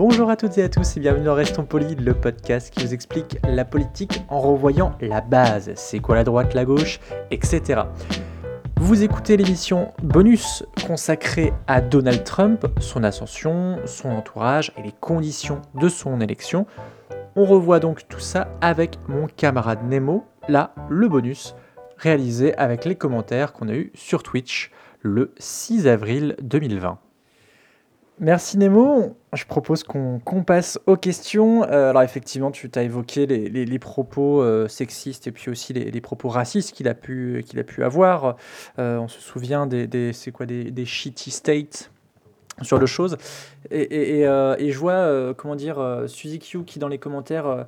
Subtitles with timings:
[0.00, 2.94] Bonjour à toutes et à tous et bienvenue dans Restons Polis, le podcast qui vous
[2.94, 5.72] explique la politique en revoyant la base.
[5.74, 7.00] C'est quoi la droite, la gauche,
[7.30, 7.82] etc.
[8.76, 15.60] Vous écoutez l'émission bonus consacrée à Donald Trump, son ascension, son entourage et les conditions
[15.78, 16.66] de son élection.
[17.36, 21.54] On revoit donc tout ça avec mon camarade Nemo, là, le bonus,
[21.98, 24.70] réalisé avec les commentaires qu'on a eu sur Twitch
[25.02, 26.98] le 6 avril 2020.
[28.20, 29.16] Merci Nemo.
[29.32, 31.64] Je propose qu'on passe aux questions.
[31.64, 36.28] Euh, alors effectivement, tu as évoqué les, propos euh, sexistes et puis aussi les, propos
[36.28, 38.36] racistes qu'il a pu, a pu avoir.
[38.78, 41.90] Euh, on se souvient des, c'est quoi, des, shitty states
[42.60, 43.16] sur le chose.
[43.70, 47.66] Et, je vois, comment dire, Suzy Q qui dans les commentaires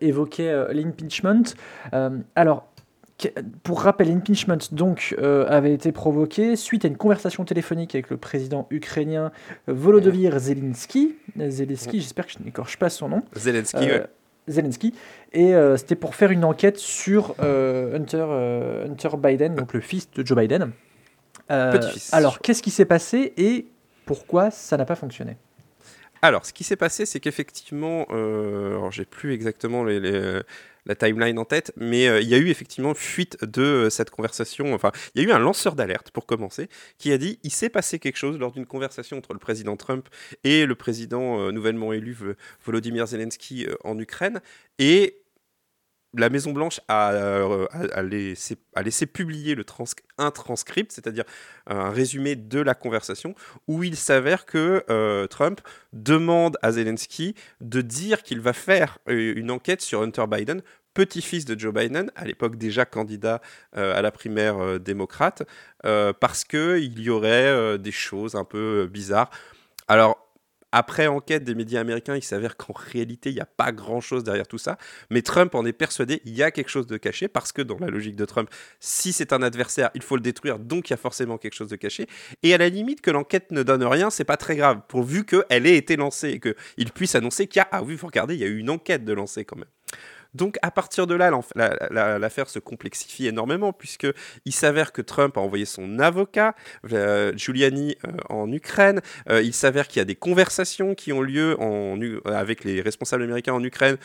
[0.00, 1.44] évoquait l'impeachment.
[2.34, 2.67] Alors,
[3.64, 8.16] pour rappel, l'impeachment donc euh, avait été provoqué suite à une conversation téléphonique avec le
[8.16, 9.32] président ukrainien
[9.66, 11.16] Volodymyr Zelensky.
[11.36, 13.22] Zelensky, j'espère que je n'écorche pas son nom.
[13.34, 14.06] Zelensky, Euh, ouais.
[14.46, 14.94] Zelensky.
[15.32, 19.80] Et euh, c'était pour faire une enquête sur euh, Hunter, euh, Hunter Biden, donc le
[19.80, 20.70] fils de Joe Biden.
[21.50, 22.14] Euh, Petit-fils.
[22.14, 23.66] Alors, qu'est-ce qui s'est passé et
[24.06, 25.36] pourquoi ça n'a pas fonctionné?
[26.22, 31.44] Alors, ce qui s'est passé, c'est qu'effectivement, euh, alors j'ai plus exactement la timeline en
[31.44, 34.74] tête, mais euh, il y a eu effectivement fuite de euh, cette conversation.
[34.74, 37.68] Enfin, il y a eu un lanceur d'alerte pour commencer, qui a dit il s'est
[37.68, 40.08] passé quelque chose lors d'une conversation entre le président Trump
[40.42, 42.16] et le président nouvellement élu
[42.64, 44.40] Volodymyr Zelensky en Ukraine,
[44.78, 45.22] et
[46.14, 47.66] la Maison Blanche a, euh,
[48.02, 49.64] laissé, publier le
[50.16, 51.24] un transcript, c'est-à-dire
[51.66, 53.34] un résumé de la conversation,
[53.66, 55.60] où il s'avère que euh, Trump
[55.92, 60.62] demande à Zelensky de dire qu'il va faire euh, une enquête sur Hunter Biden,
[60.94, 63.40] petit-fils de Joe Biden, à l'époque déjà candidat
[63.72, 65.44] à la primaire démocrate,
[65.82, 69.30] parce qu'il y aurait des choses un peu bizarres.
[69.86, 70.27] Alors,
[70.72, 74.46] après enquête des médias américains, il s'avère qu'en réalité, il n'y a pas grand-chose derrière
[74.46, 74.78] tout ça.
[75.10, 77.78] Mais Trump en est persuadé, il y a quelque chose de caché, parce que dans
[77.78, 80.94] la logique de Trump, si c'est un adversaire, il faut le détruire, donc il y
[80.94, 82.06] a forcément quelque chose de caché.
[82.42, 85.66] Et à la limite, que l'enquête ne donne rien, c'est pas très grave, pourvu qu'elle
[85.66, 88.40] ait été lancée et qu'il puisse annoncer qu'il y a, ah oui, faut regarder, il
[88.40, 89.68] y a eu une enquête de lancée quand même.
[90.34, 91.30] Donc à partir de là,
[92.18, 94.06] l'affaire se complexifie énormément puisque
[94.44, 96.54] il s'avère que Trump a envoyé son avocat,
[96.92, 99.00] euh, Giuliani, euh, en Ukraine.
[99.30, 101.56] Euh, il s'avère qu'il y a des conversations qui ont lieu
[102.24, 103.96] avec les responsables américains en Ukraine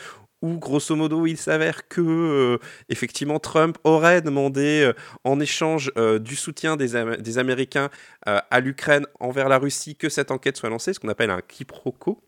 [0.42, 2.58] où grosso modo il s'avère que
[2.88, 4.90] effectivement Trump aurait demandé
[5.24, 7.88] en échange du soutien des, des Américains
[8.26, 12.20] à l'Ukraine envers la Russie que cette enquête soit lancée, ce qu'on appelle un quiproquo.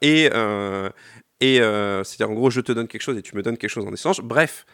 [0.00, 0.30] Et
[1.40, 3.70] et euh, c'est-à-dire en gros je te donne quelque chose et tu me donnes quelque
[3.70, 4.20] chose en échange.
[4.22, 4.66] Bref,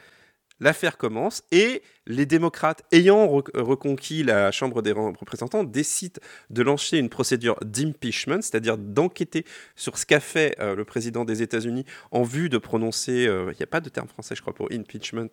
[0.60, 6.98] l'affaire commence et les démocrates ayant re- reconquis la Chambre des représentants décident de lancer
[6.98, 9.44] une procédure d'impeachment, c'est-à-dire d'enquêter
[9.76, 13.56] sur ce qu'a fait euh, le président des États-Unis en vue de prononcer, euh, il
[13.56, 15.31] n'y a pas de terme français je crois pour impeachment,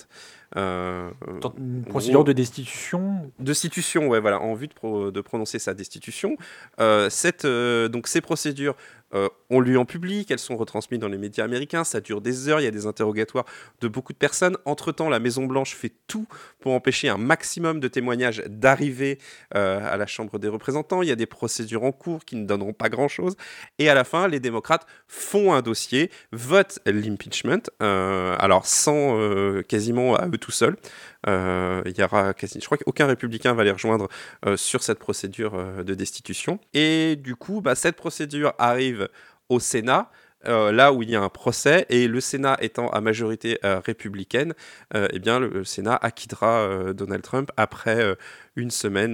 [0.55, 1.09] euh,
[1.57, 5.73] Une en procédure de destitution Destitution, ouais, voilà, en vue de, pro- de prononcer sa
[5.73, 6.37] destitution.
[6.79, 8.75] Euh, cette, euh, donc ces procédures
[9.13, 12.49] euh, ont lieu en public, elles sont retransmises dans les médias américains, ça dure des
[12.49, 13.45] heures, il y a des interrogatoires
[13.79, 14.57] de beaucoup de personnes.
[14.65, 16.27] Entre-temps, la Maison-Blanche fait tout
[16.59, 19.19] pour empêcher un maximum de témoignages d'arriver
[19.55, 21.01] euh, à la Chambre des représentants.
[21.01, 23.35] Il y a des procédures en cours qui ne donneront pas grand-chose.
[23.79, 29.61] Et à la fin, les démocrates font un dossier, votent l'impeachment, euh, alors sans euh,
[29.63, 30.77] quasiment à eux tout seuls.
[31.25, 34.07] Il y aura je crois qu'aucun républicain va les rejoindre
[34.55, 36.59] sur cette procédure de destitution.
[36.73, 39.09] Et du coup, bah, cette procédure arrive
[39.49, 40.09] au Sénat.
[40.45, 43.79] Euh, là où il y a un procès, et le Sénat étant à majorité euh,
[43.79, 44.53] républicaine,
[44.95, 48.15] euh, eh bien, le, Sénat acquittera Donald Trump après
[48.55, 49.13] une semaine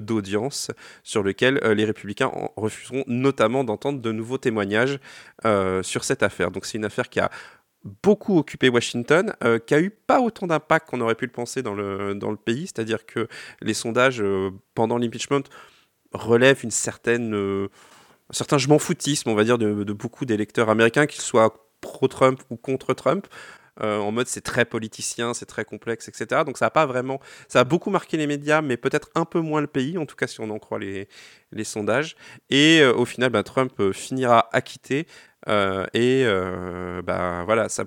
[0.00, 0.70] d'audience
[1.02, 4.98] sur lequel les républicains refuseront notamment d'entendre de nouveaux témoignages
[5.82, 6.50] sur cette affaire.
[6.50, 7.30] Donc c'est une affaire qui a
[8.02, 9.32] beaucoup occupé Washington,
[9.66, 13.06] qui a eu pas autant d'impact qu'on aurait pu le penser dans le, pays, c'est-à-dire
[13.06, 13.28] que
[13.62, 14.22] les sondages
[14.74, 15.44] pendant l'impeachment
[16.12, 17.68] relèvent une certaine,
[18.30, 22.40] un certain je m'en foutisme, on va dire, de, beaucoup d'électeurs américains, qu'ils soient pro-Trump
[22.50, 23.26] ou contre Trump.
[23.82, 26.42] euh, en mode c'est très politicien, c'est très complexe, etc.
[26.46, 29.40] Donc ça a pas vraiment, ça a beaucoup marqué les médias, mais peut-être un peu
[29.40, 31.08] moins le pays, en tout cas si on en croit les,
[31.64, 32.16] sondages.
[32.50, 35.06] Et euh, au final, bah, Trump euh, finira acquitté.
[35.48, 36.24] Euh, et
[37.04, 37.84] bah, voilà, ça,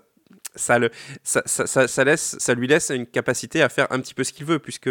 [0.56, 4.60] ça laisse, ça lui laisse une capacité à faire un petit peu ce qu'il veut,
[4.60, 4.90] puisque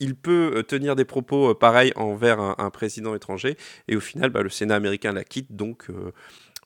[0.00, 3.56] il peut euh, tenir des propos euh, pareils envers un, président étranger,
[3.88, 6.12] et au final, bah, le Sénat américain l'acquitte, donc euh,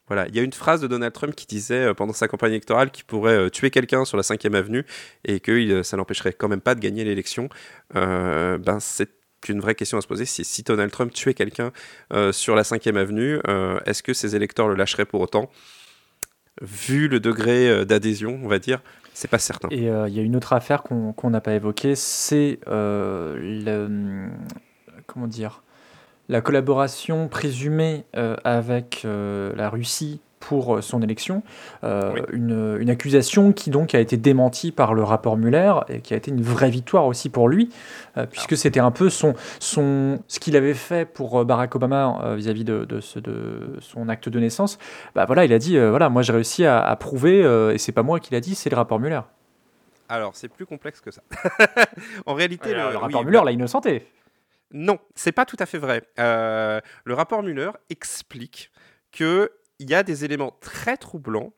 [0.09, 0.27] voilà.
[0.29, 3.05] Il y a une phrase de Donald Trump qui disait pendant sa campagne électorale qu'il
[3.05, 4.85] pourrait tuer quelqu'un sur la 5e avenue,
[5.25, 7.49] et que ça n'empêcherait quand même pas de gagner l'élection.
[7.95, 9.11] Ben, c'est
[9.49, 11.71] une vraie question à se poser, c'est si Donald Trump tuait quelqu'un
[12.33, 13.39] sur la 5e avenue,
[13.87, 15.49] est-ce que ses électeurs le lâcheraient pour autant?
[16.61, 18.83] Vu le degré euh, d'adhésion, on va dire,
[19.15, 19.69] c'est pas certain.
[19.71, 24.31] Et euh, il y a une autre affaire qu'on n'a pas évoquée, c'est euh, hum,
[25.07, 25.63] comment dire
[26.29, 31.43] la collaboration présumée avec la Russie pour euh, son élection,
[31.85, 32.21] Euh, Oui.
[32.33, 36.17] une, une accusation qui donc a été démentie par le rapport Mueller et qui a
[36.17, 37.71] été une vraie victoire aussi pour lui,
[38.17, 42.35] euh, puisque c'était un peu son, son, ce qu'il avait fait pour Barack Obama euh,
[42.35, 44.79] vis-à-vis de, de, ce- de son acte de naissance.
[45.15, 47.41] Bah voilà, il a dit voilà, moi j'ai réussi à, à prouver,
[47.75, 49.21] et c'est pas moi qui l'a dit, c'est le rapport Mueller.
[50.09, 51.23] Alors, c'est plus complexe que ça.
[52.27, 54.07] en réalité, le, le, le oui, rapport Mueller l'a innocenté.
[54.73, 56.03] Non, c'est pas tout à fait vrai.
[56.19, 58.71] Le rapport Mueller explique
[59.13, 59.51] que
[59.81, 61.53] il y a des éléments très troublants,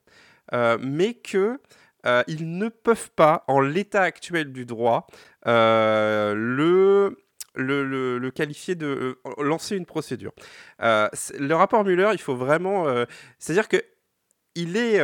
[0.55, 1.61] euh, mais que
[2.07, 5.07] euh, ils ne peuvent pas, en l'état actuel du droit,
[5.47, 10.33] euh, le qualifier de lancer une procédure.
[10.79, 12.87] Le rapport Mueller, il faut vraiment,
[13.39, 13.83] c'est-à-dire que
[14.55, 15.01] il est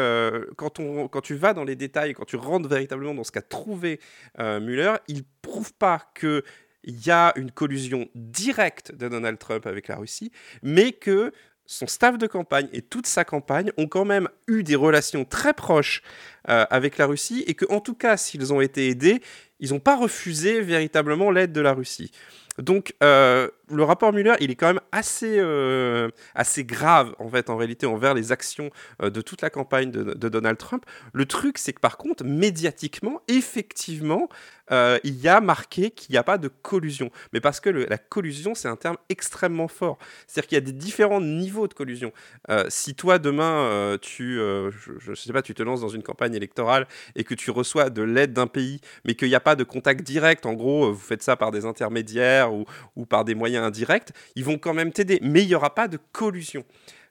[0.57, 4.01] quand tu vas dans les détails, quand tu rentres véritablement dans ce qu'a trouvé
[4.39, 6.43] euh, Mueller, il prouve pas que
[6.85, 10.31] il y a une collusion directe de Donald Trump avec la Russie,
[10.63, 11.33] mais que
[11.71, 15.53] son staff de campagne et toute sa campagne ont quand même eu des relations très
[15.53, 16.03] proches
[16.49, 19.21] euh, avec la Russie et que, en tout cas, s'ils ont été aidés,
[19.61, 22.11] ils n'ont pas refusé véritablement l'aide de la Russie.
[22.57, 27.51] Donc, euh, le rapport Mueller, il est quand même assez, euh, assez grave, en fait,
[27.51, 28.71] en réalité, envers les actions
[29.03, 30.85] euh, de toute la campagne de, Donald Trump.
[31.13, 34.29] Le truc, c'est que, par contre, médiatiquement, effectivement,
[34.71, 37.11] euh, il y a marqué qu'il n'y a pas de collusion.
[37.33, 39.99] Mais parce que la collusion, c'est un terme extrêmement fort.
[40.27, 42.13] C'est-à-dire qu'il y a des différents niveaux de collusion.
[42.69, 46.87] Si toi, demain, tu, je sais pas, tu te lances dans une campagne électorale
[47.17, 50.03] et que tu reçois de l'aide d'un pays, mais qu'il n'y a pas de contact
[50.03, 54.45] direct, en gros, vous faites ça par des intermédiaires ou par des moyens indirects, ils
[54.45, 55.19] vont quand même t'aider.
[55.23, 56.65] Mais il n'y aura pas de collusion.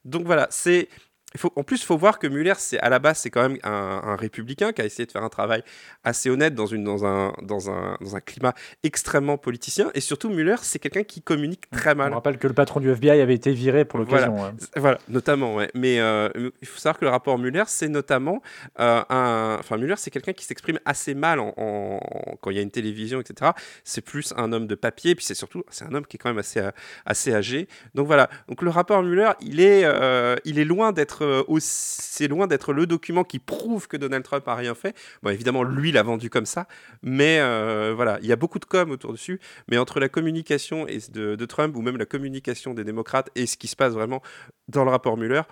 [0.05, 0.87] Donc voilà, c'est...
[1.35, 3.57] Faut, en plus, il faut voir que Mueller, c'est à la base, c'est quand même
[3.63, 5.61] un, un républicain qui a essayé de faire un travail
[6.05, 8.53] assez honnête dans, une, dans, un, dans, un, dans un climat
[8.83, 9.91] extrêmement politicien.
[9.93, 12.13] Et surtout, Mueller, c'est quelqu'un qui communique très On mal.
[12.13, 14.43] rappelle que le patron du FBI avait été viré pour l'occasion.
[14.43, 14.55] hein.
[14.77, 15.69] Voilà, notamment, ouais.
[15.75, 16.29] Mais euh,
[16.61, 18.41] il faut savoir que le rapport Mueller, c'est notamment
[18.79, 19.57] euh, un.
[19.59, 21.99] Enfin, Mueller, c'est quelqu'un qui s'exprime assez mal en, en-
[22.41, 23.51] quand il y a une télévision, etc.
[23.83, 26.29] C'est plus un homme de papier, puis c'est surtout, c'est un homme qui est quand
[26.29, 26.71] même assez, euh,
[27.05, 27.67] assez âgé.
[27.95, 28.29] Donc voilà.
[28.47, 32.73] Donc le rapport Mueller, il est, euh, il est loin d'être euh, aussi, loin d'être
[32.73, 34.95] le document qui prouve que Donald Trump a rien fait.
[35.23, 36.67] Bon, évidemment, lui l'a vendu comme ça,
[37.01, 39.39] mais euh, voilà, il y a beaucoup de com autour dessus.
[39.67, 43.67] Mais entre la communication de, Trump ou même la communication des démocrates et ce qui
[43.67, 44.21] se passe vraiment
[44.67, 45.43] dans le rapport Mueller,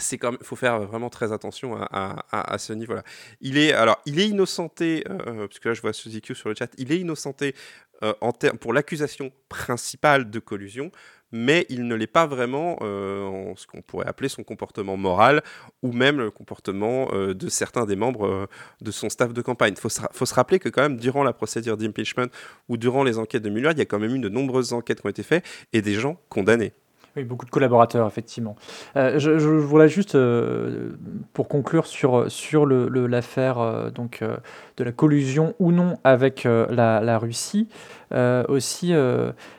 [0.00, 3.02] c'est quand même, faut faire vraiment très attention à, ce niveau-là.
[3.40, 6.48] Il est, alors, il est innocenté, euh, parce que là je vois Suzy Q sur
[6.48, 7.54] le chat, il est innocenté
[8.02, 10.90] euh, en pour l'accusation principale de collusion,
[11.32, 15.42] mais il ne l'est pas vraiment euh, en ce qu'on pourrait appeler son comportement moral
[15.82, 18.46] ou même le comportement euh, de certains des membres euh,
[18.80, 19.74] de son staff de campagne.
[19.76, 22.28] Il faut, se rappeler que quand même durant la procédure d'impeachment
[22.68, 25.00] ou durant les enquêtes de Mueller, il y a quand même eu de nombreuses enquêtes
[25.00, 26.72] qui ont été faites et des gens condamnés.
[27.16, 28.54] Oui, beaucoup de collaborateurs, effectivement.
[28.96, 30.90] Euh, je, je voulais juste, euh,
[31.32, 34.36] pour conclure sur, sur le- le- l'affaire euh, donc euh,
[34.76, 37.68] de la collusion ou non avec la, la Russie,
[38.12, 38.92] aussi,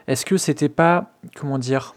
[0.08, 1.96] est-ce que c'était pas, comment dire,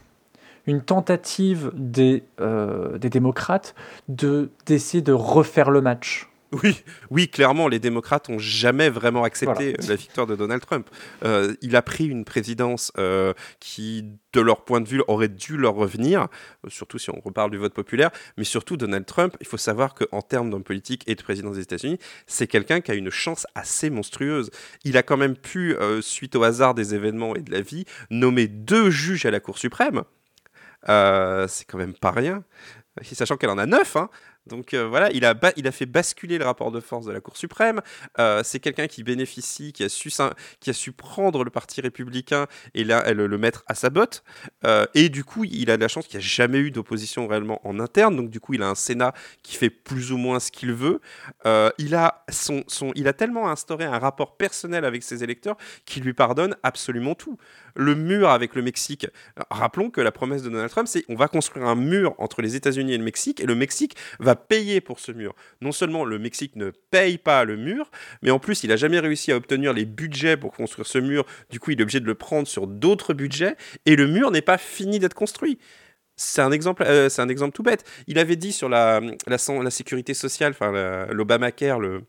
[0.67, 3.75] une tentative des, des démocrates
[4.09, 6.29] de, d'essayer de refaire le match?
[6.63, 10.89] Oui, oui, clairement, les démocrates ont jamais vraiment accepté la victoire de Donald Trump.
[11.25, 15.57] Euh, il a pris une présidence euh, qui, de leur point de vue, aurait dû
[15.57, 16.29] leur revenir,
[16.65, 18.11] euh, surtout si on reparle du vote populaire.
[18.37, 21.63] Mais surtout, Donald Trump, il faut savoir qu'en termes d'homme politique et de présidence des
[21.63, 24.51] États-Unis, c'est quelqu'un qui a une chance assez monstrueuse.
[24.85, 27.85] Il a quand même pu, euh, suite au hasard des événements et de la vie,
[28.11, 30.05] nommer deux juges à la Cour suprême.
[30.89, 32.45] Euh, c'est quand même pas rien.
[33.03, 34.09] Sachant qu'elle en a neuf, hein.
[34.47, 37.21] Donc euh, voilà, il a, il a fait basculer le rapport de force de la
[37.21, 37.81] Cour suprême.
[38.19, 40.11] Euh, c'est quelqu'un qui bénéficie, qui a, su,
[40.61, 44.23] qui a su prendre le parti républicain et là, le, le mettre à sa botte.
[44.65, 47.27] Euh, et du coup, il a de la chance qu'il n'y a jamais eu d'opposition
[47.27, 48.17] réellement en interne.
[48.17, 51.01] Donc du coup, il a un Sénat qui fait plus ou moins ce qu'il veut.
[51.79, 56.03] il, a son, son, il a tellement instauré un rapport personnel avec ses électeurs qu'il
[56.03, 57.39] lui pardonne absolument tout
[57.77, 59.07] le mur avec le Mexique.
[59.51, 62.57] Rappelons que la promesse de Donald Trump, c'est on va construire un mur entre les
[62.57, 65.35] États-Unis et le Mexique, et le Mexique va payer pour ce mur.
[65.61, 67.91] Non seulement le Mexique ne paye pas le mur,
[68.23, 71.25] mais en plus, il n'a jamais réussi à obtenir les budgets pour construire ce mur.
[71.51, 74.43] Du coup, il est obligé de le prendre sur d'autres budgets, et le mur n'est
[74.43, 75.59] pas fini d'être construit.
[76.17, 77.85] C'est un exemple, euh, c'est un exemple tout bête.
[78.07, 82.03] Il avait dit sur la, la, la sécurité sociale, enfin l'Obamacare, le,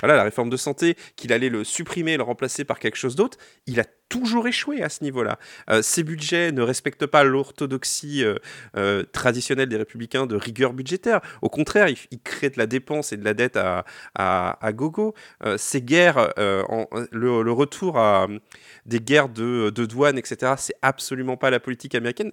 [0.00, 3.38] voilà, la réforme de santé, qu'il allait le supprimer, le remplacer par quelque chose d'autre,
[3.66, 5.38] il a toujours échoué à ce niveau-là.
[5.70, 8.36] Euh, ces budgets ne respectent pas l'orthodoxie euh,
[8.76, 11.20] euh, traditionnelle des républicains de rigueur budgétaire.
[11.42, 13.58] Au contraire, ils, créent de la dépense et de la dette
[14.14, 15.14] à, gogo.
[15.56, 18.28] ces guerres, le, retour à
[18.86, 22.30] des guerres de, douane, etc., c'est absolument pas la politique américaine,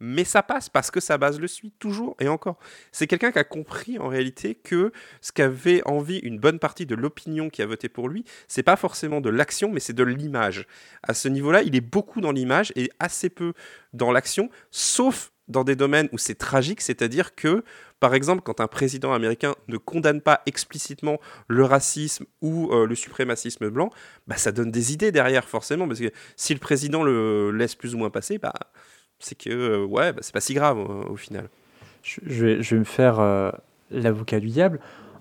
[0.00, 2.58] mais ça passe parce que sa base le suit toujours et encore.
[2.92, 6.94] C'est quelqu'un qui a compris en réalité que ce qu'avait envie une bonne partie de
[6.94, 10.66] l'opinion qui a voté pour lui, c'est pas forcément de l'action, mais c'est de l'image.
[11.02, 13.52] À ce niveau-là, il est beaucoup dans l'image et assez peu
[13.92, 17.62] dans l'action, sauf dans des domaines où c'est tragique, c'est-à-dire que,
[18.00, 22.94] par exemple, quand un président américain ne condamne pas explicitement le racisme ou euh, le
[22.94, 23.90] suprémacisme blanc,
[24.26, 27.94] bah, ça donne des idées derrière, forcément, parce que si le président le laisse plus
[27.94, 28.54] ou moins passer, bah,
[29.18, 31.48] c'est que euh, ouais, bah, c'est pas si grave au, final.
[32.02, 33.50] Je, vais, je, vais, me faire euh,
[33.90, 34.80] l'avocat du diable.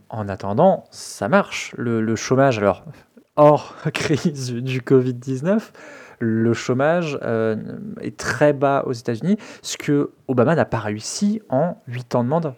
[0.09, 1.73] En attendant, ça marche.
[1.77, 2.85] Le, chômage, alors
[3.35, 5.61] hors crise du Covid-19,
[6.19, 7.55] le chômage euh,
[8.01, 12.29] est très bas aux États-Unis, ce que Obama n'a pas réussi en 8 ans de
[12.29, 12.55] mandat.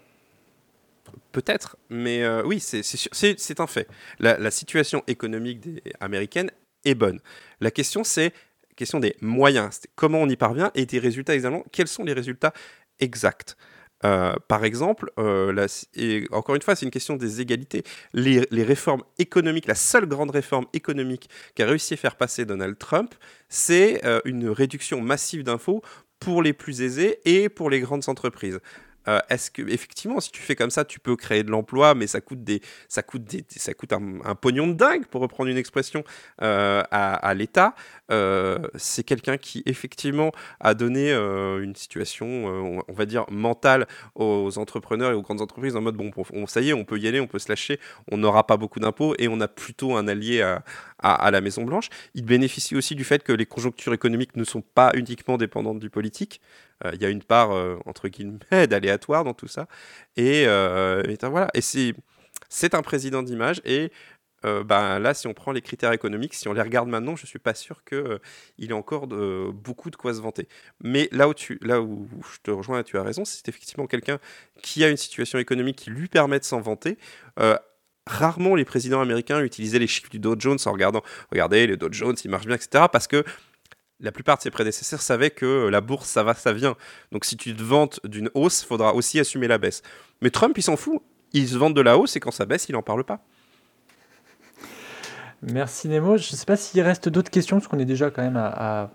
[1.31, 3.87] Peut-être, mais oui, c'est un fait.
[4.19, 6.49] La, la, situation économique des, américaine
[6.83, 7.19] est bonne.
[7.61, 8.33] La question, c'est
[8.77, 12.53] question des moyens, comment on y parvient, et des résultats exactement, quels sont les résultats
[12.99, 13.57] exacts?
[14.05, 15.67] Euh, par exemple, euh,
[16.31, 17.83] encore une fois, c'est une question des égalités.
[18.13, 23.15] Les, réformes économiques, la seule grande réforme économique qu'a réussi à faire passer Donald Trump,
[23.49, 25.81] c'est euh, une réduction massive d'impôts
[26.19, 28.59] pour les plus aisés et pour les grandes entreprises.
[29.07, 32.07] Euh, est-ce que effectivement, si tu fais comme ça, tu peux créer de l'emploi, mais
[32.07, 35.57] ça coûte des, ça coûte des, ça coûte un, pognon de dingue pour reprendre une
[35.57, 36.03] expression
[36.41, 37.75] euh, à, l'État.
[38.11, 45.11] Euh, c'est quelqu'un qui effectivement a donné une situation, on va dire mentale aux entrepreneurs
[45.11, 46.11] et aux grandes entreprises en mode bon,
[46.47, 47.79] ça y est, on peut y aller, on peut se lâcher,
[48.11, 50.41] on n'aura pas beaucoup d'impôts et on a plutôt un allié
[50.99, 51.89] à, la Maison Blanche.
[52.15, 55.89] Il bénéficie aussi du fait que les conjonctures économiques ne sont pas uniquement dépendantes du
[55.89, 56.41] politique.
[56.85, 59.67] Euh, il y a une part, euh, entre guillemets, d'aléatoire dans tout ça.
[60.15, 61.49] Et, euh, voilà.
[61.53, 63.61] Et c'est un président d'image.
[63.65, 63.91] Et
[64.65, 67.27] bah, là, si on prend les critères économiques, si on les regarde maintenant, je ne
[67.27, 68.19] suis pas sûr qu'il
[68.57, 70.47] il ait encore beaucoup de quoi se vanter.
[70.81, 74.19] Mais là où, tu, là où je te rejoins, tu as raison, c'est effectivement quelqu'un
[74.61, 76.97] qui a une situation économique qui lui permet de s'en vanter.
[78.05, 81.89] rarement les présidents américains utilisaient les chiffres du Dow Jones en regardant, regardez, le Dow
[81.91, 82.85] Jones, il marche bien, etc.
[82.89, 83.25] Parce que
[83.99, 86.75] la plupart de ses prédécesseurs savaient que la bourse, ça va, ça vient.
[87.11, 89.81] Donc si tu te vantes d'une hausse, il faudra aussi assumer la baisse.
[90.21, 91.01] Mais Trump, il s'en fout.
[91.33, 93.19] Il se vante de la hausse et quand ça baisse, il n'en parle pas.
[95.41, 96.17] Merci Nemo.
[96.17, 98.91] Je ne sais pas s'il reste d'autres questions, parce qu'on est déjà quand même à,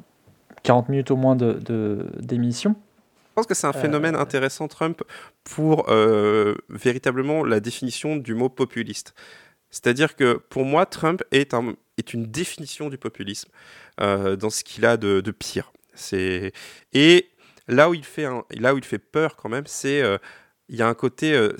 [0.62, 2.71] 40 minutes au moins d'émission.
[2.71, 5.02] De, je pense que c'est un phénomène euh, intéressant, Trump,
[5.44, 9.14] pour euh, véritablement la définition du mot populiste.
[9.71, 13.50] C'est-à-dire que pour moi, Trump est, un, est une définition du populisme.
[14.00, 15.70] Euh, dans ce qu'il a de, pire.
[15.92, 16.52] C'est
[16.94, 17.28] et
[17.68, 18.26] là où il fait
[18.58, 20.16] là où il fait peur quand même, c'est euh,
[20.70, 21.54] il y a un côté euh,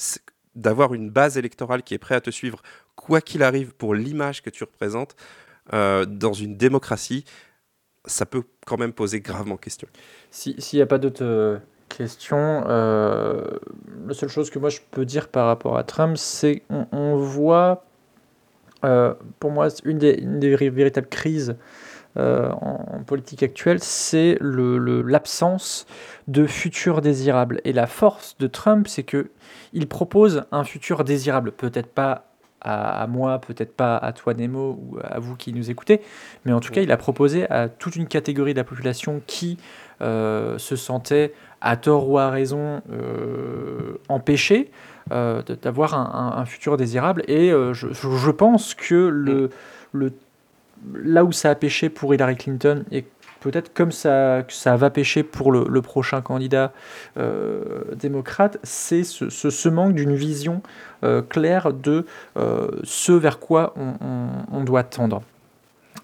[0.55, 2.63] d'avoir une base électorale qui est prête à te suivre
[2.97, 5.15] quoi qu'il arrive pour l'image que tu représentes
[5.71, 7.25] dans une démocratie.
[8.07, 9.87] Ça peut quand même poser gravement question.
[10.31, 15.47] S'il n'y a pas d'autres questions, la seule chose que moi je peux dire par
[15.47, 17.85] rapport à Trump, c'est qu'on on voit,
[19.39, 21.57] pour moi, une des, une des véritables crises
[22.19, 25.87] euh, en, politique actuelle, c'est l'absence
[26.29, 27.61] de futur désirable.
[27.65, 29.31] Et la force de Trump, c'est que
[29.73, 32.27] il propose un futur désirable, peut-être pas
[32.61, 36.01] à, moi, peut-être pas à toi Nemo ou à vous qui nous écoutez,
[36.45, 39.59] mais en tout cas, il a proposé à toute une catégorie de la population qui
[40.01, 42.81] euh, se sentait à tort ou à raison
[45.11, 47.23] euh, d'avoir un, futur désirable.
[47.29, 49.51] Et je, je, pense que le,
[49.93, 50.13] le
[50.95, 53.05] là où ça a pêché pour Hillary Clinton et
[53.43, 56.73] peut-être comme ça, ça va pêcher pour le, le prochain candidat
[57.19, 60.63] euh, démocrate, c'est ce, ce, ce manque d'une vision
[61.03, 62.07] euh, claire de
[62.37, 65.23] euh, ce vers quoi on, on, on doit tendre.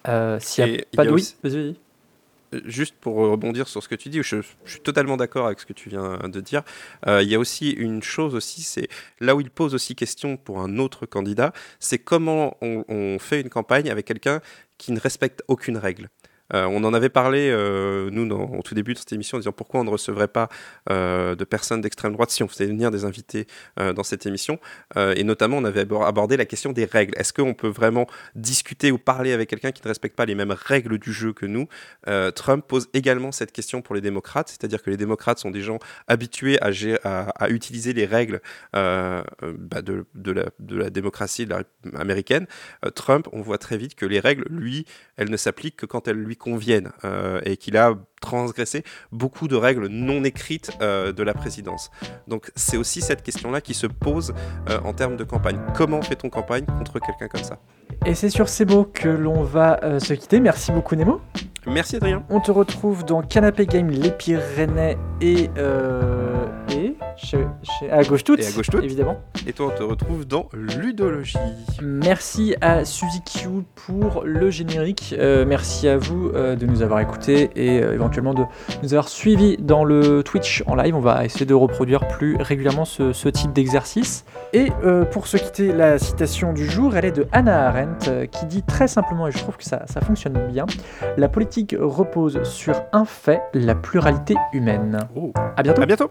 [0.08, 1.10] Euh, S'il n'y a Et pas de...
[1.12, 1.68] Oui, vas-y, vas-y.
[1.70, 1.72] Euh,
[2.64, 5.72] Juste pour rebondir sur ce que tu dis, je, suis totalement d'accord avec ce que
[5.72, 6.62] tu viens de dire.
[7.06, 8.88] Euh, il y a aussi une chose aussi, c'est
[9.20, 13.50] là où il pose aussi question pour un autre candidat, c'est comment on fait une
[13.50, 14.40] campagne avec quelqu'un
[14.78, 16.08] qui ne respecte aucune règle.
[16.54, 19.40] Euh, on en avait parlé, euh, nous, dans, au tout début de cette émission, en
[19.40, 20.48] disant pourquoi on ne recevrait pas
[20.90, 24.58] euh, de personnes d'extrême droite si on faisait venir des invités dans cette émission.
[24.96, 27.14] Et notamment, on avait abor- abordé la question des règles.
[27.18, 30.52] Est-ce qu'on peut vraiment discuter ou parler avec quelqu'un qui ne respecte pas les mêmes
[30.52, 31.68] règles du jeu que nous?
[32.34, 35.78] Trump pose également cette question pour les démocrates, c'est-à-dire que les démocrates sont des gens
[36.06, 38.40] habitués à, utiliser les règles
[38.72, 39.22] bah,
[39.82, 40.04] de,
[40.70, 41.48] la, démocratie
[41.94, 42.46] américaine.
[42.94, 44.86] Trump, on voit très vite que les règles, lui,
[45.16, 49.56] elles ne s'appliquent que quand elles lui conviennent euh, et qu'il a transgressé beaucoup de
[49.56, 51.90] règles non écrites euh, de la présidence.
[52.26, 54.34] Donc c'est aussi cette question-là qui se pose
[54.68, 55.58] euh, en termes de campagne.
[55.74, 57.58] Comment fait-on campagne contre quelqu'un comme ça?
[58.06, 60.40] Et c'est sur ces mots que l'on va euh, se quitter.
[60.40, 61.20] Merci beaucoup Nemo.
[61.66, 62.24] Merci Adrien.
[62.30, 65.50] On te retrouve dans Canapé Game, les Pyrénées et...
[66.88, 68.82] et chez, chez- à gauche toute, Et à gauche toute.
[68.84, 69.16] évidemment.
[69.46, 71.38] Et toi, on te retrouve dans Ludologie.
[71.82, 75.14] Merci à Suzy Q pour le générique.
[75.18, 78.44] Euh, merci à vous euh, de nous avoir écoutés et euh, éventuellement de
[78.82, 80.94] nous avoir suivis dans le Twitch en live.
[80.94, 84.24] On va essayer de reproduire plus régulièrement ce, ce type d'exercice.
[84.52, 84.68] Et
[85.10, 88.88] pour se quitter, la citation du jour, elle est de Hannah Arendt qui dit très
[88.88, 90.64] simplement, et je trouve que ça, ça fonctionne bien,
[91.16, 95.06] la politique repose sur un fait, la pluralité humaine.
[95.16, 95.32] Oh.
[95.56, 95.82] À bientôt.
[95.82, 96.10] À bientôt.